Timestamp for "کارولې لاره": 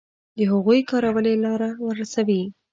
0.89-1.69